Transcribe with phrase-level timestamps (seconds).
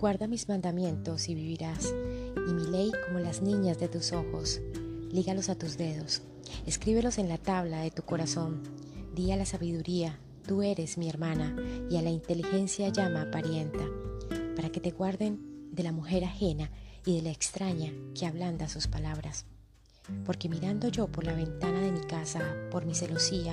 [0.00, 1.92] Guarda mis mandamientos y vivirás,
[2.34, 4.62] y mi ley como las niñas de tus ojos.
[5.12, 6.22] Lígalos a tus dedos,
[6.64, 8.62] escríbelos en la tabla de tu corazón.
[9.14, 11.54] Di a la sabiduría, tú eres mi hermana,
[11.90, 13.84] y a la inteligencia llama parienta,
[14.56, 16.70] para que te guarden de la mujer ajena
[17.04, 19.44] y de la extraña que ablanda sus palabras.
[20.24, 22.40] Porque mirando yo por la ventana de mi casa,
[22.70, 23.52] por mi celosía,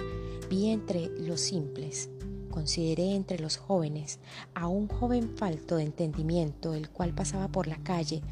[0.49, 2.09] vi entre los simples
[2.57, 4.17] consideré entre los jóvenes
[4.55, 8.23] a un joven falto de entendimiento, el cual pasaba por la calle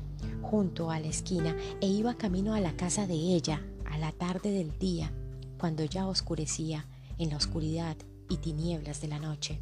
[0.42, 4.50] junto a la esquina e iba camino a la casa de ella a la tarde
[4.50, 5.14] del día,
[5.60, 6.88] cuando ya oscurecía
[7.20, 7.96] en la oscuridad
[8.28, 9.60] y tinieblas de la noche.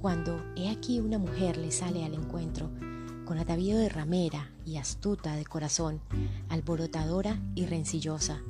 [0.00, 2.70] Cuando he aquí una mujer le sale al encuentro,
[3.24, 6.00] con atavío de ramera y astuta de corazón,
[6.50, 8.40] alborotadora y rencillosa.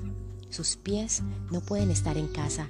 [0.51, 2.69] Sus pies no pueden estar en casa,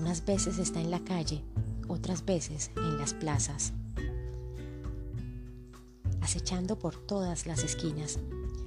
[0.00, 1.42] unas veces está en la calle,
[1.90, 3.72] otras veces en las plazas.
[6.20, 8.18] Acechando por todas las esquinas,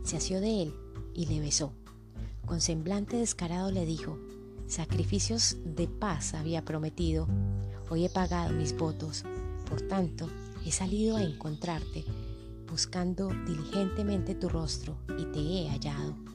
[0.03, 0.73] se asió de él
[1.13, 1.71] y le besó.
[2.45, 4.19] Con semblante descarado le dijo,
[4.67, 7.27] sacrificios de paz había prometido,
[7.89, 9.23] hoy he pagado mis votos,
[9.69, 10.27] por tanto
[10.65, 12.03] he salido a encontrarte,
[12.69, 16.32] buscando diligentemente tu rostro y te he hallado.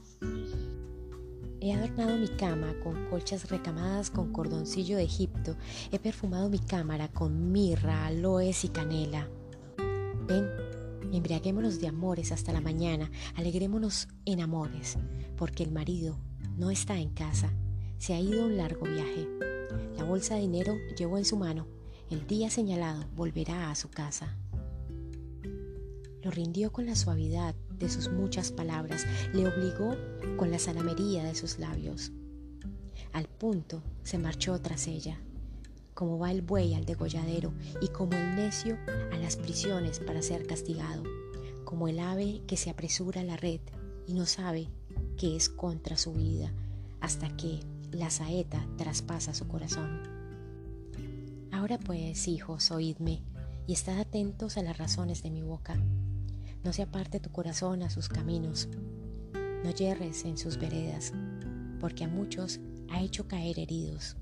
[1.61, 5.57] He adornado mi cama con colchas recamadas con cordoncillo de Egipto.
[5.91, 9.29] He perfumado mi cámara con mirra, aloes y canela.
[10.29, 10.47] Ven,
[11.13, 14.99] embriaguémonos de amores hasta la mañana, alegrémonos en amores,
[15.37, 16.17] porque el marido
[16.57, 17.53] no está en casa,
[17.99, 19.27] se ha ido a un largo viaje.
[19.97, 21.67] La bolsa de dinero llevó en su mano.
[22.09, 24.37] El día señalado volverá a su casa.
[26.23, 29.97] Lo rindió con la suavidad de sus muchas palabras, le obligó
[30.37, 32.13] con la salamería de sus labios.
[33.13, 35.19] Al punto se marchó tras ella,
[35.95, 38.77] como va el buey al degolladero y como el necio
[39.13, 41.03] a las prisiones para ser castigado,
[41.65, 43.61] como el ave que se apresura a la red
[44.07, 44.69] y no sabe
[45.17, 46.53] que es contra su vida
[47.01, 47.61] hasta que
[47.93, 50.03] la saeta traspasa su corazón.
[51.51, 53.23] Ahora pues, hijos, oídme
[53.67, 55.77] y estad atentos a las razones de mi boca
[56.65, 58.69] no se aparte tu corazón a sus caminos,
[59.65, 61.13] no yerres en sus veredas,
[61.81, 62.61] porque a muchos
[62.91, 64.17] ha hecho caer heridos,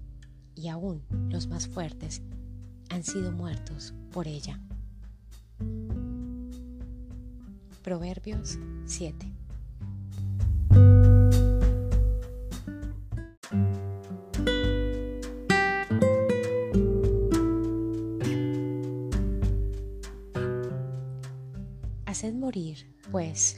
[0.54, 2.22] y aún los más fuertes
[2.88, 4.60] han sido muertos por ella.
[7.82, 9.35] Proverbios 7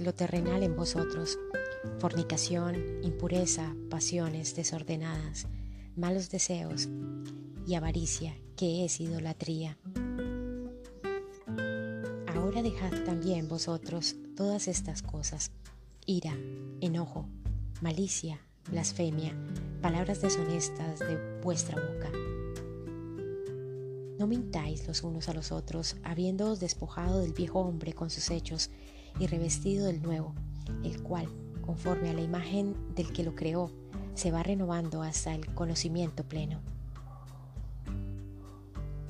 [0.01, 1.39] lo terrenal en vosotros,
[1.99, 5.47] fornicación, impureza, pasiones desordenadas,
[5.97, 6.89] malos deseos
[7.67, 9.79] y avaricia, que es idolatría.
[12.35, 15.51] Ahora dejad también vosotros todas estas cosas,
[16.07, 16.37] ira,
[16.81, 17.29] enojo,
[17.81, 19.37] malicia, blasfemia,
[19.83, 22.11] palabras deshonestas de vuestra boca.
[24.19, 28.71] No mintáis los unos a los otros, habiéndoos despojado del viejo hombre con sus hechos
[29.19, 30.35] y revestido del nuevo,
[30.85, 31.29] el cual,
[31.61, 33.71] conforme a la imagen del que lo creó,
[34.15, 36.61] se va renovando hasta el conocimiento pleno.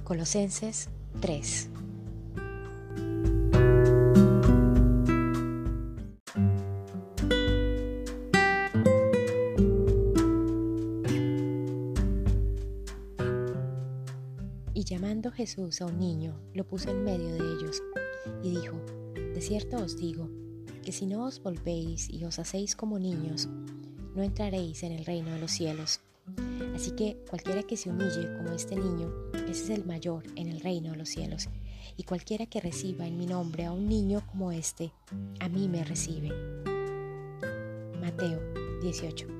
[0.04, 0.88] Colosenses
[1.20, 1.70] 3
[14.88, 17.82] llamando Jesús a un niño, lo puso en medio de ellos
[18.42, 18.74] y dijo,
[19.38, 20.28] De cierto os digo,
[20.82, 23.48] que si no os volvéis y os hacéis como niños,
[24.16, 26.00] no entraréis en el reino de los cielos.
[26.74, 29.12] Así que cualquiera que se humille como este niño,
[29.48, 31.48] ese es el mayor en el reino de los cielos.
[31.96, 34.90] Y cualquiera que reciba en mi nombre a un niño como este,
[35.38, 36.30] a mí me recibe.
[38.00, 38.40] Mateo
[38.82, 39.37] 18.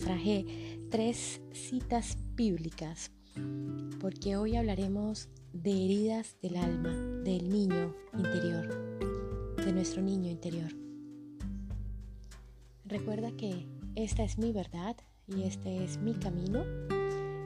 [0.00, 3.10] Traje tres citas bíblicas
[4.00, 6.90] porque hoy hablaremos de heridas del alma,
[7.24, 10.70] del niño interior, de nuestro niño interior.
[12.84, 14.96] Recuerda que esta es mi verdad
[15.26, 16.64] y este es mi camino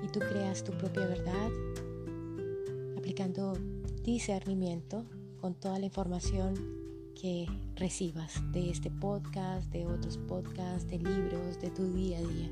[0.04, 1.50] y tú creas tu propia verdad
[2.96, 3.54] aplicando
[4.02, 5.04] discernimiento
[5.40, 6.81] con toda la información
[7.20, 12.50] que recibas de este podcast, de otros podcasts, de libros, de tu día a día.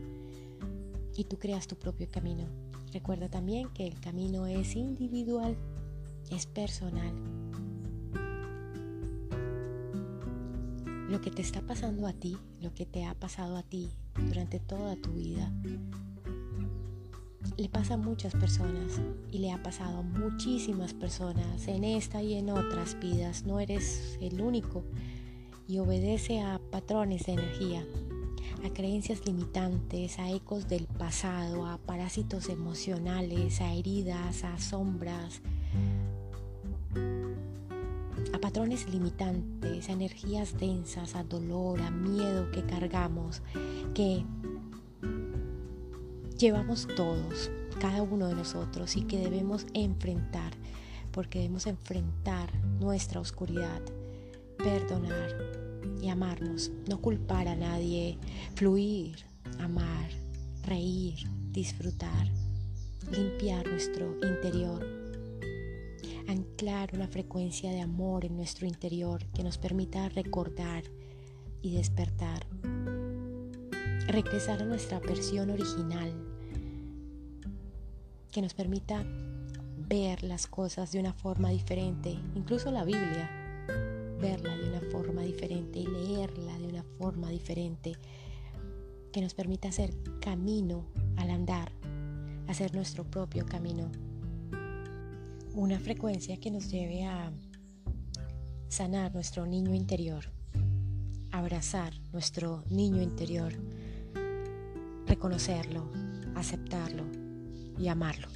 [1.17, 2.47] Y tú creas tu propio camino.
[2.93, 5.57] Recuerda también que el camino es individual
[6.31, 7.13] es personal.
[11.09, 13.91] Lo que te está pasando a ti, lo que te ha pasado a ti
[14.29, 15.53] durante toda tu vida,
[17.57, 19.01] le pasa a muchas personas
[19.31, 23.45] y le ha pasado a muchísimas personas en esta y en otras vidas.
[23.45, 24.83] No eres el único
[25.69, 27.85] y obedece a patrones de energía,
[28.65, 35.41] a creencias limitantes, a ecos del pasado, a parásitos emocionales, a heridas, a sombras,
[38.33, 43.43] a patrones limitantes, a energías densas, a dolor, a miedo que cargamos,
[43.95, 44.25] que
[46.41, 47.51] llevamos todos,
[47.81, 50.55] cada uno de nosotros y que debemos enfrentar,
[51.13, 52.51] porque debemos enfrentar
[52.81, 53.83] nuestra oscuridad,
[54.57, 55.37] perdonar
[56.01, 58.19] y amarnos, no culpar a nadie,
[58.55, 59.17] fluir,
[59.59, 60.09] amar,
[60.65, 62.31] reír, disfrutar,
[63.11, 64.87] limpiar nuestro interior,
[66.27, 70.85] anclar una frecuencia de amor en nuestro interior que nos permita recordar
[71.61, 72.47] y despertar,
[74.11, 76.13] regresar a nuestra versión original,
[78.31, 79.05] que nos permita
[79.89, 83.31] ver las cosas de una forma diferente, incluso la Biblia,
[84.21, 87.93] verla de una forma diferente y leerla de una forma diferente,
[89.13, 90.87] que nos permita hacer camino
[91.17, 91.73] al andar,
[92.47, 93.91] hacer nuestro propio camino.
[95.55, 97.33] Una frecuencia que nos lleve a
[98.69, 100.31] sanar nuestro niño interior,
[101.33, 103.55] abrazar nuestro niño interior,
[105.11, 105.91] reconocerlo,
[106.37, 107.03] aceptarlo
[107.77, 108.29] y amarlo.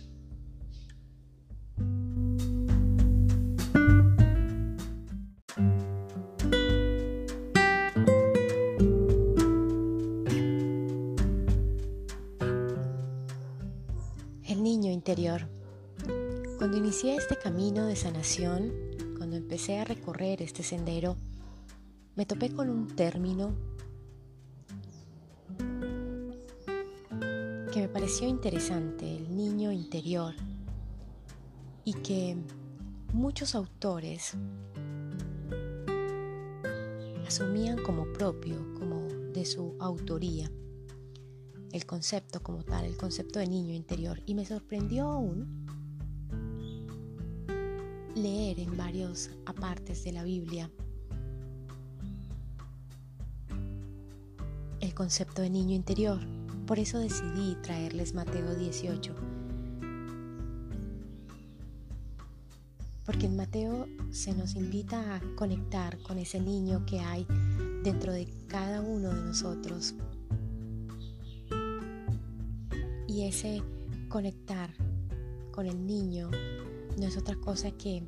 [14.42, 15.42] El niño interior.
[16.58, 18.72] Cuando inicié este camino de sanación,
[19.16, 21.16] cuando empecé a recorrer este sendero,
[22.16, 23.73] me topé con un término
[27.74, 30.32] que me pareció interesante, el niño interior,
[31.84, 32.36] y que
[33.12, 34.34] muchos autores
[37.26, 40.48] asumían como propio, como de su autoría,
[41.72, 44.22] el concepto como tal, el concepto de niño interior.
[44.24, 45.66] Y me sorprendió aún
[48.14, 50.70] leer en varios apartes de la Biblia
[54.78, 56.33] el concepto de niño interior.
[56.66, 59.14] Por eso decidí traerles Mateo 18.
[63.04, 67.26] Porque en Mateo se nos invita a conectar con ese niño que hay
[67.82, 69.94] dentro de cada uno de nosotros.
[73.06, 73.62] Y ese
[74.08, 74.70] conectar
[75.52, 76.30] con el niño
[76.98, 78.02] no es otra cosa que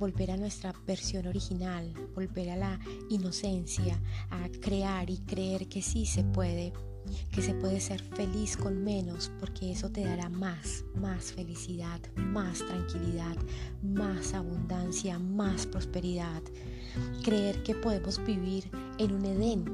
[0.00, 6.06] volver a nuestra versión original, volver a la inocencia, a crear y creer que sí
[6.06, 6.72] se puede
[7.32, 12.58] que se puede ser feliz con menos porque eso te dará más, más felicidad, más
[12.58, 13.36] tranquilidad,
[13.82, 16.42] más abundancia, más prosperidad.
[17.22, 18.64] Creer que podemos vivir
[18.98, 19.64] en un Edén,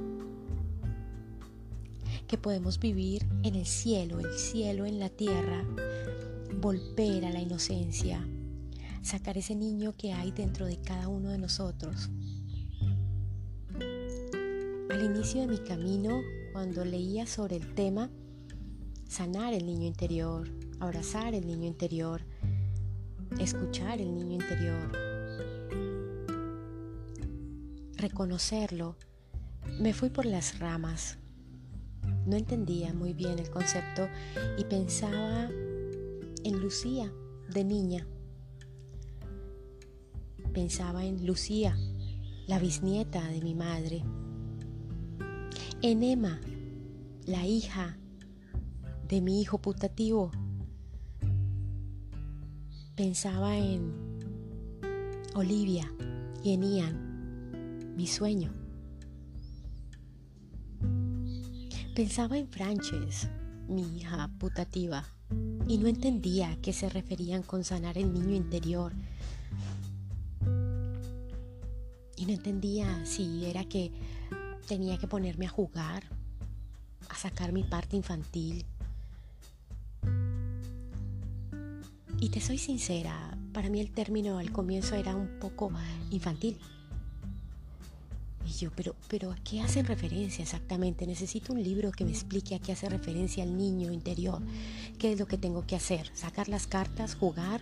[2.26, 5.64] que podemos vivir en el cielo, el cielo en la tierra,
[6.60, 8.26] volver a la inocencia,
[9.02, 12.10] sacar ese niño que hay dentro de cada uno de nosotros.
[14.90, 16.20] Al inicio de mi camino
[16.56, 18.08] cuando leía sobre el tema
[19.06, 20.48] sanar el niño interior,
[20.81, 22.22] abrazar el niño interior,
[23.39, 24.91] escuchar el niño interior,
[27.96, 28.96] reconocerlo,
[29.79, 31.19] me fui por las ramas.
[32.25, 34.08] No entendía muy bien el concepto
[34.56, 35.51] y pensaba
[36.43, 37.13] en Lucía
[37.51, 38.06] de niña.
[40.55, 41.77] Pensaba en Lucía,
[42.46, 44.03] la bisnieta de mi madre
[45.82, 46.40] en Emma,
[47.26, 47.98] la hija
[49.08, 50.30] de mi hijo putativo.
[52.96, 53.92] Pensaba en
[55.34, 55.92] Olivia
[56.42, 58.52] y en Ian, mi sueño.
[61.94, 63.28] Pensaba en Frances,
[63.68, 65.04] mi hija putativa,
[65.68, 68.92] y no entendía a qué se referían con sanar el niño interior.
[72.16, 73.92] Y no entendía si era que
[74.67, 76.05] tenía que ponerme a jugar,
[77.08, 78.65] a sacar mi parte infantil.
[82.19, 85.70] Y te soy sincera, para mí el término al comienzo era un poco
[86.11, 86.58] infantil.
[88.46, 91.06] Y yo, pero, pero ¿a qué hacen referencia exactamente?
[91.06, 94.41] Necesito un libro que me explique a qué hace referencia el niño interior.
[94.99, 96.11] ¿Qué es lo que tengo que hacer?
[96.15, 97.61] ¿Sacar las cartas, jugar,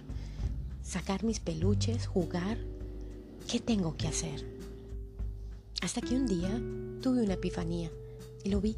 [0.83, 2.59] sacar mis peluches, jugar.
[3.49, 4.54] ¿Qué tengo que hacer?
[5.85, 6.49] Hasta que un día
[7.03, 7.91] tuve una epifanía
[8.43, 8.75] y lo vi.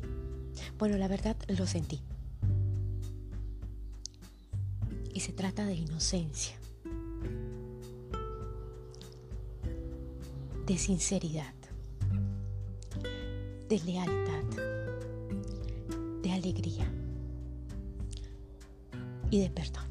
[0.76, 2.00] Bueno, la verdad lo sentí.
[5.14, 6.56] Y se trata de inocencia,
[10.66, 11.54] de sinceridad,
[13.68, 14.42] de lealtad,
[16.22, 16.90] de alegría
[19.30, 19.84] y de perdón.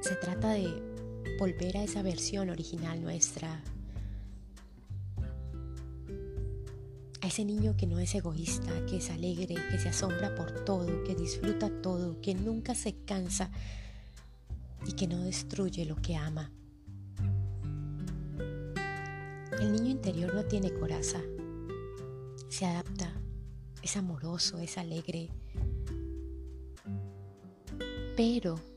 [0.00, 0.91] Se trata de
[1.38, 3.62] volver a esa versión original nuestra,
[7.20, 11.04] a ese niño que no es egoísta, que es alegre, que se asombra por todo,
[11.04, 13.50] que disfruta todo, que nunca se cansa
[14.86, 16.50] y que no destruye lo que ama.
[19.60, 21.20] El niño interior no tiene coraza,
[22.48, 23.12] se adapta,
[23.82, 25.28] es amoroso, es alegre,
[28.16, 28.71] pero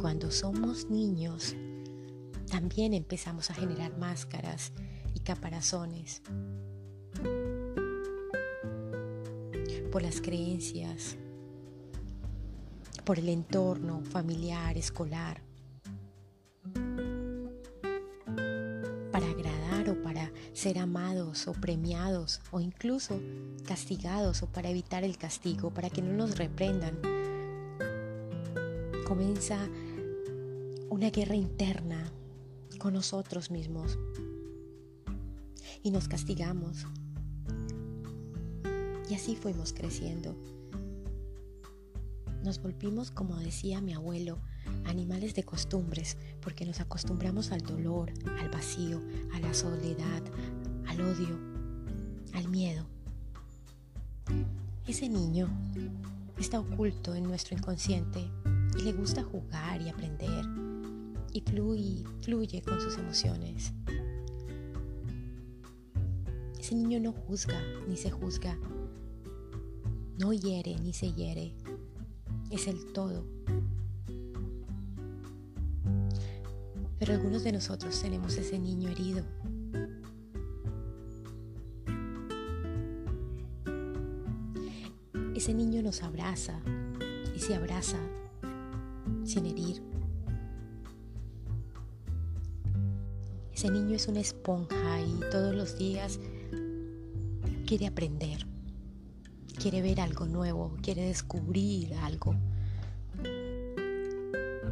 [0.00, 1.54] cuando somos niños
[2.50, 4.72] también empezamos a generar máscaras
[5.14, 6.22] y caparazones
[9.92, 11.16] por las creencias,
[13.04, 15.42] por el entorno familiar, escolar,
[19.12, 23.20] para agradar o para ser amados o premiados o incluso
[23.66, 26.98] castigados o para evitar el castigo, para que no nos reprendan.
[29.06, 29.68] Comienza
[31.00, 32.12] una guerra interna
[32.78, 33.98] con nosotros mismos
[35.82, 36.86] y nos castigamos
[39.08, 40.36] y así fuimos creciendo.
[42.44, 44.40] Nos volvimos, como decía mi abuelo,
[44.84, 49.00] animales de costumbres, porque nos acostumbramos al dolor, al vacío,
[49.32, 50.22] a la soledad,
[50.86, 51.38] al odio,
[52.34, 52.84] al miedo.
[54.86, 55.48] Ese niño
[56.36, 58.22] está oculto en nuestro inconsciente
[58.78, 60.69] y le gusta jugar y aprender
[61.32, 63.72] y fluye, fluye con sus emociones.
[66.58, 68.58] Ese niño no juzga ni se juzga,
[70.18, 71.54] no hiere ni se hiere,
[72.50, 73.24] es el todo.
[76.98, 79.24] Pero algunos de nosotros tenemos ese niño herido.
[85.34, 86.60] Ese niño nos abraza
[87.34, 87.96] y se abraza
[89.24, 89.89] sin herir.
[93.60, 96.18] Ese niño es una esponja y todos los días
[97.66, 98.46] quiere aprender
[99.60, 102.34] quiere ver algo nuevo, quiere descubrir algo.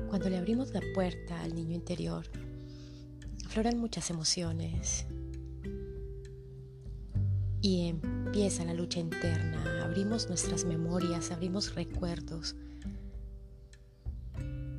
[0.08, 2.24] Cuando le abrimos la puerta al niño interior,
[3.44, 5.04] afloran muchas emociones
[7.60, 12.56] y empieza la lucha interna, abrimos nuestras memorias, abrimos recuerdos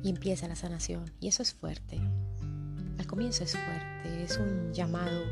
[0.02, 1.12] y empieza la sanación.
[1.20, 2.00] Y eso es fuerte.
[3.10, 5.24] Comienzo es fuerte, es un llamado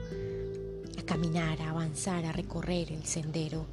[0.99, 3.66] a caminar, a avanzar, a recorrer el sendero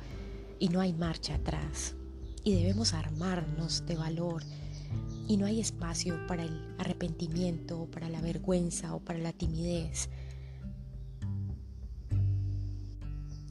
[0.59, 1.95] y no hay marcha atrás.
[2.43, 4.43] Y debemos armarnos de valor
[5.27, 10.07] y no hay espacio para el arrepentimiento, para la vergüenza o para la timidez.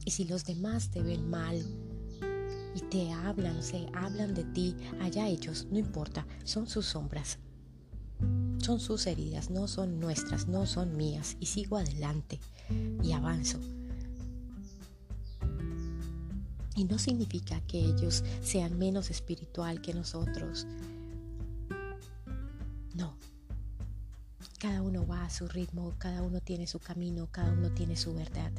[0.05, 1.61] Y si los demás te ven mal
[2.73, 7.39] y te hablan, se hablan de ti, allá ellos, no importa, son sus sombras.
[8.65, 11.37] Son sus heridas, no son nuestras, no son mías.
[11.39, 12.39] Y sigo adelante
[13.03, 13.59] y avanzo.
[16.75, 20.65] Y no significa que ellos sean menos espiritual que nosotros.
[22.95, 23.15] No.
[24.57, 28.15] Cada uno va a su ritmo, cada uno tiene su camino, cada uno tiene su
[28.15, 28.51] verdad.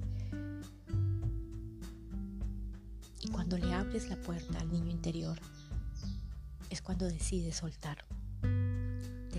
[3.22, 5.40] Y cuando le abres la puerta al niño interior,
[6.70, 8.05] es cuando decides soltar.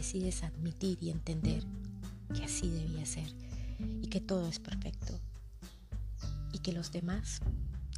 [0.07, 1.65] Decides admitir y entender
[2.33, 3.27] que así debía ser
[4.01, 5.19] y que todo es perfecto
[6.53, 7.41] y que los demás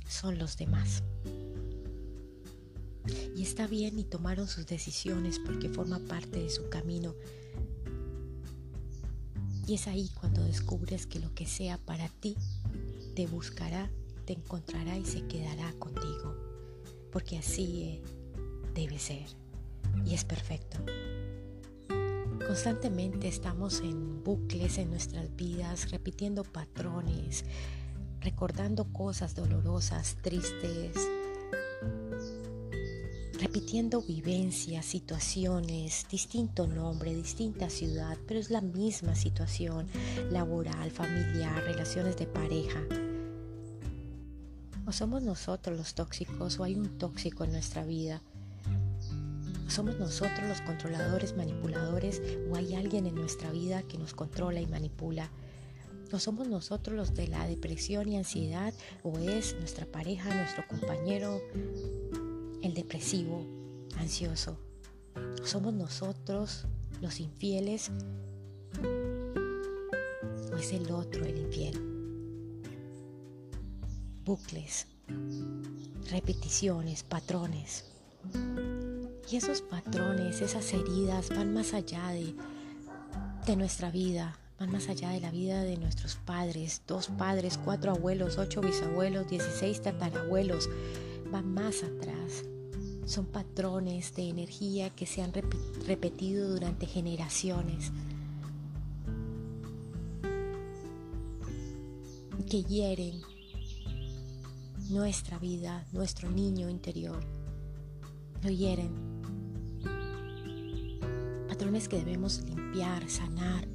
[0.07, 1.03] son los demás.
[3.35, 7.13] Y está bien y tomaron sus decisiones porque forma parte de su camino.
[9.67, 12.35] Y es ahí cuando descubres que lo que sea para ti
[13.15, 13.87] te buscará,
[14.25, 16.35] te encontrará y se quedará contigo.
[17.11, 18.01] Porque así eh,
[18.73, 19.27] debe ser.
[20.07, 20.79] Y es perfecto.
[22.50, 27.46] Constantemente estamos en bucles en nuestras vidas, repitiendo patrones,
[28.22, 30.96] recordando cosas dolorosas, tristes,
[33.39, 39.86] repitiendo vivencias, situaciones, distinto nombre, distinta ciudad, pero es la misma situación
[40.32, 42.82] laboral, familiar, relaciones de pareja.
[44.88, 48.24] O somos nosotros los tóxicos o hay un tóxico en nuestra vida.
[49.69, 54.65] ¿Somos nosotros los controladores, manipuladores o hay alguien en nuestra vida que nos controla y
[54.65, 55.29] manipula?
[56.11, 58.73] ¿No somos nosotros los de la depresión y ansiedad
[59.03, 61.39] o es nuestra pareja, nuestro compañero,
[62.63, 63.45] el depresivo,
[63.97, 64.59] ansioso?
[65.43, 66.65] ¿Somos nosotros
[66.99, 67.91] los infieles
[70.51, 71.79] o es el otro el infiel?
[74.25, 74.88] Bucles,
[76.09, 77.85] repeticiones, patrones.
[79.31, 82.33] Y esos patrones, esas heridas van más allá de,
[83.55, 88.39] nuestra vida, van más allá de la vida de nuestros padres, dos padres, cuatro abuelos,
[88.39, 90.67] ocho bisabuelos, dieciséis tatarabuelos,
[91.31, 92.43] van más atrás.
[93.05, 95.31] Son patrones de energía que se han
[95.86, 97.91] repetido durante generaciones,
[102.50, 103.21] que hieren
[104.89, 107.24] nuestra vida, nuestro niño interior.
[108.41, 109.08] Lo hieren.
[111.69, 113.67] Patrones que debemos limpiar, sanar,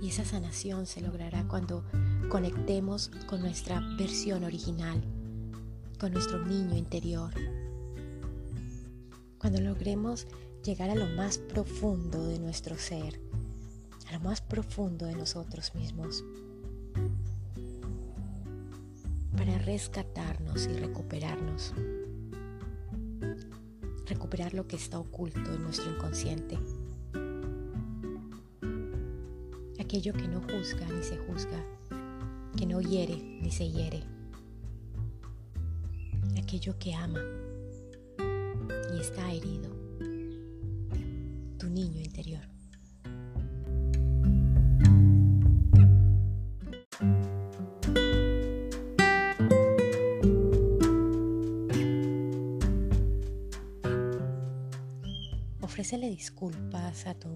[0.00, 1.82] Y esa sanación se logrará cuando
[2.28, 5.02] conectemos con nuestra versión original,
[5.98, 7.34] con nuestro niño interior.
[9.38, 10.28] Cuando logremos
[10.62, 13.20] llegar a lo más profundo de nuestro ser,
[14.08, 16.24] a lo más profundo de nosotros mismos,
[19.36, 21.74] para rescatarnos y recuperarnos.
[24.08, 26.58] Recuperar lo que está oculto en nuestro inconsciente.
[29.88, 31.64] aquello que no juzga ni se juzga,
[32.58, 34.02] que no hiere ni se hiere,
[36.36, 37.22] aquello que ama
[38.94, 39.70] y está herido,
[41.58, 42.57] tu niño interior.
[55.68, 57.28] Ofrécele disculpas a tu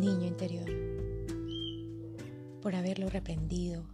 [0.00, 0.70] niño interior,
[2.62, 3.84] por haberlo reprendido,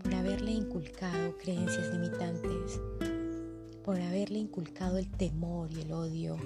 [0.00, 2.80] por haberle inculcado creencias limitantes,
[3.84, 6.36] por haberle inculcado el temor y el odio,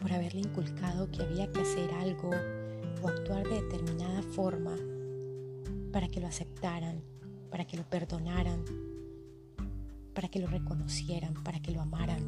[0.00, 2.30] por haberle inculcado que había que hacer algo
[3.02, 4.74] o actuar de determinada forma
[5.92, 7.02] para que lo aceptaran,
[7.50, 8.64] para que lo perdonaran,
[10.14, 12.22] para que lo reconocieran, para que lo amaran.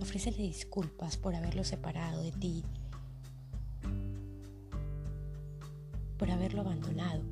[0.00, 2.64] Ofrécele disculpas por haberlo separado de ti,
[6.16, 7.22] por haberlo abandonado,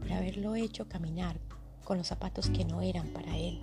[0.00, 1.38] por haberlo hecho caminar
[1.84, 3.60] con los zapatos que no eran para él.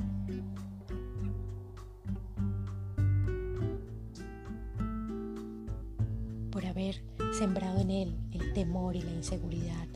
[6.54, 9.88] por haber sembrado en él el temor y la inseguridad.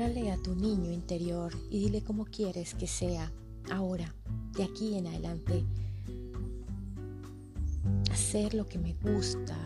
[0.00, 3.30] Háblale a tu niño interior y dile cómo quieres que sea
[3.70, 4.14] ahora,
[4.56, 5.62] de aquí en adelante.
[8.10, 9.58] Hacer lo que me gusta,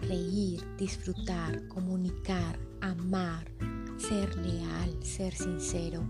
[0.00, 3.50] reír, disfrutar, comunicar, amar,
[3.98, 6.04] ser leal, ser sincero.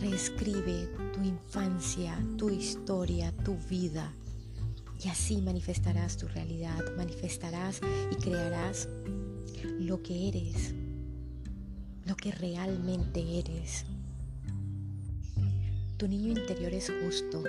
[0.00, 4.14] Reescribe tu infancia, tu historia, tu vida.
[5.04, 8.88] Y así manifestarás tu realidad, manifestarás y crearás
[9.78, 10.74] lo que eres,
[12.06, 13.84] lo que realmente eres.
[15.96, 17.44] Tu niño interior es justo,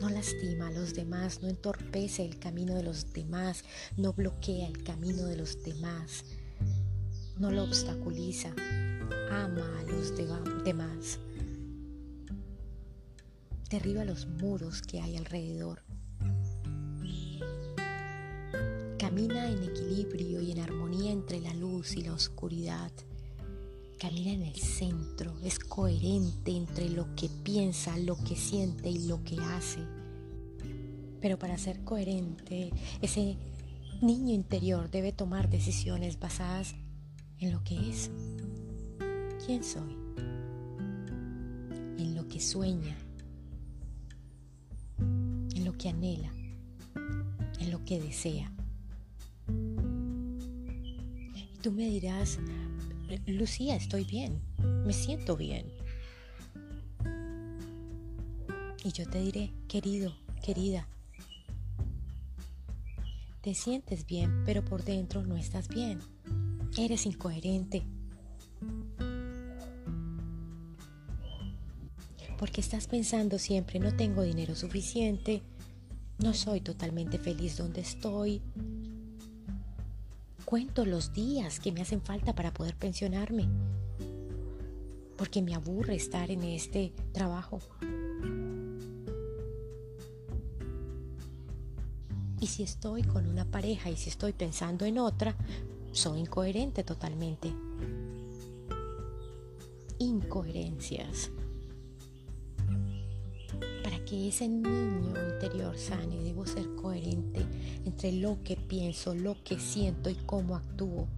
[0.00, 3.64] no lastima a los demás, no entorpece el camino de los demás,
[3.96, 6.24] no bloquea el camino de los demás,
[7.38, 8.50] no lo obstaculiza,
[9.30, 10.14] ama a los
[10.64, 11.18] demás,
[13.70, 15.82] derriba los muros que hay alrededor.
[18.98, 22.92] Camina en equilibrio y en armonía entre la luz y la oscuridad
[24.04, 29.24] camina en el centro, es coherente entre lo que piensa, lo que siente y lo
[29.24, 29.78] que hace.
[31.22, 33.38] Pero para ser coherente, ese
[34.02, 36.74] niño interior debe tomar decisiones basadas
[37.38, 38.10] en lo que es.
[39.46, 39.96] ¿Quién soy?
[41.96, 42.98] En lo que sueña,
[44.98, 46.30] en lo que anhela,
[47.58, 48.52] en lo que desea.
[51.34, 52.38] Y tú me dirás,
[53.26, 54.40] Lucía, estoy bien,
[54.84, 55.66] me siento bien.
[58.84, 60.86] Y yo te diré, querido, querida,
[63.40, 66.00] te sientes bien, pero por dentro no estás bien.
[66.76, 67.82] Eres incoherente.
[72.38, 75.42] Porque estás pensando siempre, no tengo dinero suficiente,
[76.18, 78.40] No soy totalmente feliz donde estoy.
[80.44, 83.48] Cuento los días que me hacen falta para poder pensionarme.
[85.16, 87.60] Porque me aburre estar en este trabajo.
[92.40, 95.34] Y si estoy con una pareja y si estoy pensando en otra,
[95.92, 97.50] soy incoherente totalmente.
[99.98, 101.30] Incoherencias
[104.14, 107.44] que ese niño interior sane, debo ser coherente
[107.84, 111.08] entre lo que pienso, lo que siento y cómo actúo.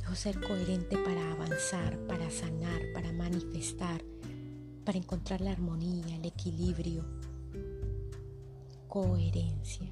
[0.00, 4.02] Debo ser coherente para avanzar, para sanar, para manifestar,
[4.84, 7.04] para encontrar la armonía, el equilibrio.
[8.88, 9.88] Coherencia.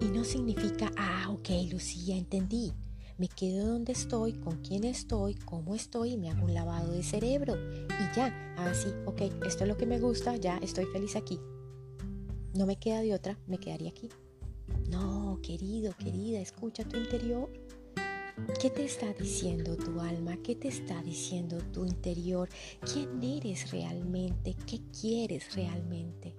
[0.00, 2.72] Y no significa, ah, ok, Lucía, entendí
[3.18, 7.02] me quedo donde estoy, con quién estoy, cómo estoy y me hago un lavado de
[7.02, 7.56] cerebro.
[7.56, 11.40] Y ya, así, ah, ok, esto es lo que me gusta, ya estoy feliz aquí.
[12.54, 14.10] No me queda de otra, me quedaría aquí.
[14.90, 17.50] No, querido, querida, escucha tu interior.
[18.60, 20.36] ¿Qué te está diciendo tu alma?
[20.42, 22.50] ¿Qué te está diciendo tu interior?
[22.92, 24.54] ¿Quién eres realmente?
[24.66, 26.34] ¿Qué quieres realmente?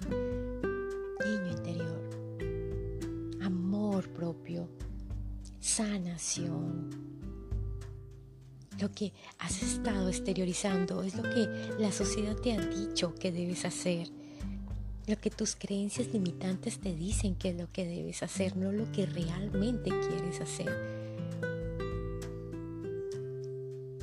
[1.26, 2.10] Niño interior.
[3.42, 4.70] Amor propio
[5.68, 6.90] sanación.
[8.80, 13.66] Lo que has estado exteriorizando es lo que la sociedad te ha dicho que debes
[13.66, 14.08] hacer.
[15.08, 18.92] Lo que tus creencias limitantes te dicen que es lo que debes hacer, no lo
[18.92, 20.74] que realmente quieres hacer.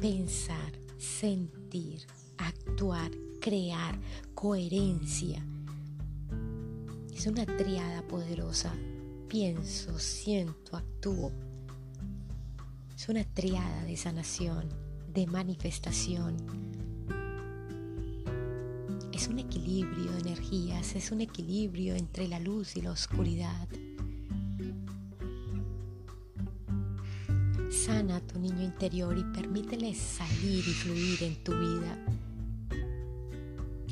[0.00, 2.02] Pensar, sentir,
[2.36, 3.98] actuar, crear,
[4.34, 5.42] coherencia.
[7.14, 8.72] Es una triada poderosa.
[9.28, 11.32] Pienso, siento, actúo
[12.96, 14.68] es una triada de sanación,
[15.12, 16.36] de manifestación.
[19.12, 23.68] Es un equilibrio de energías, es un equilibrio entre la luz y la oscuridad.
[27.70, 31.98] Sana a tu niño interior y permítele salir y fluir en tu vida.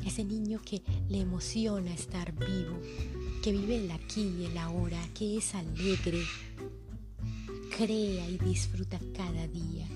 [0.05, 2.79] Ese niño que le emociona estar vivo,
[3.43, 6.21] que vive el aquí y el ahora, que es alegre,
[7.77, 9.87] crea y disfruta cada día.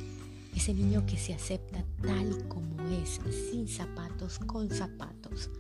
[0.56, 3.20] Ese niño que se acepta tal como es,
[3.52, 5.52] sin zapatos, con zapatos.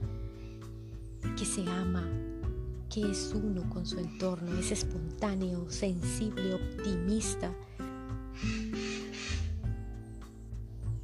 [1.38, 2.10] Que se ama,
[2.89, 7.53] que es uno con su entorno, es espontáneo, sensible, optimista.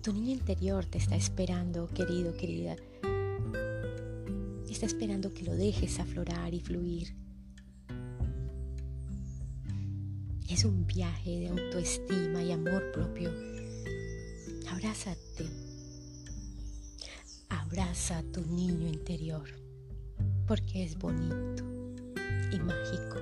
[0.02, 2.76] Tu niño interior te está esperando, querido, querida.
[4.68, 7.23] Está esperando que lo dejes aflorar y fluir
[10.54, 13.32] Es un viaje de autoestima y amor propio.
[14.70, 15.50] Abrázate.
[17.50, 19.50] Abraza a tu niño interior
[20.48, 21.64] porque es bonito
[22.52, 23.18] y mágico.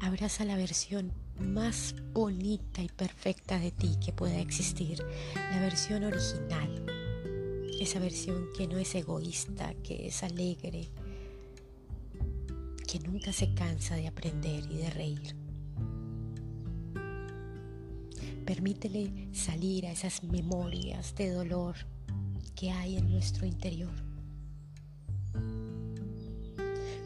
[0.00, 5.02] Abraza la versión más bonita y perfecta de ti que pueda existir,
[5.34, 6.84] la versión original,
[7.80, 10.90] esa versión que no es egoísta, que es alegre,
[12.92, 15.34] que nunca se cansa de aprender y de reír.
[18.44, 21.74] Permítele salir a esas memorias de dolor
[22.54, 23.94] que hay en nuestro interior,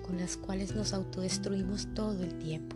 [0.05, 2.75] con las cuales nos autodestruimos todo el tiempo.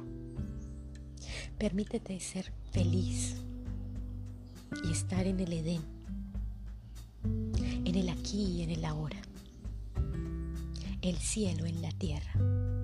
[1.58, 3.34] Permítete ser feliz
[4.84, 5.82] y estar en el Edén,
[7.84, 9.20] en el aquí y en el ahora,
[11.02, 12.79] el cielo en la tierra.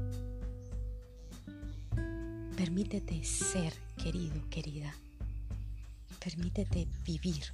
[2.67, 4.93] Permítete ser, querido, querida.
[6.19, 7.45] Permítete vivir,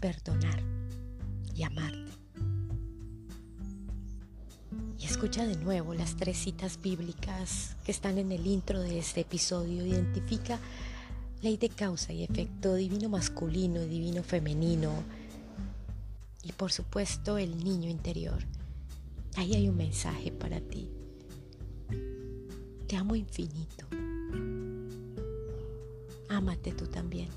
[0.00, 0.58] perdonar
[1.54, 2.10] y amarte.
[4.98, 9.20] Y escucha de nuevo las tres citas bíblicas que están en el intro de este
[9.20, 9.84] episodio.
[9.84, 10.58] Identifica
[11.42, 14.94] ley de causa y efecto, divino masculino y divino femenino.
[16.42, 18.38] Y por supuesto el niño interior.
[19.36, 20.88] Ahí hay un mensaje para ti.
[22.86, 23.86] Te amo infinito.
[26.28, 27.28] Ámate tú también.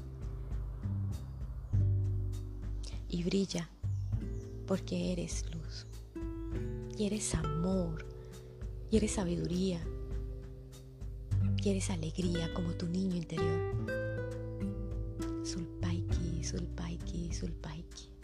[3.09, 3.69] Y brilla
[4.67, 5.87] porque eres luz.
[6.97, 8.05] Y eres amor.
[8.91, 9.81] Y eres sabiduría.
[11.63, 13.75] Y eres alegría como tu niño interior.
[15.43, 18.16] Sulpaiki, sulpaiki, sulpaiki.